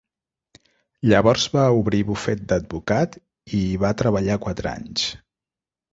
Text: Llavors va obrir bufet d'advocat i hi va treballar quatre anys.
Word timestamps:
Llavors 1.09 1.43
va 1.57 1.65
obrir 1.81 2.01
bufet 2.09 2.41
d'advocat 2.53 3.21
i 3.21 3.61
hi 3.61 3.79
va 3.85 3.95
treballar 4.03 4.43
quatre 4.47 4.73
anys. 4.79 5.05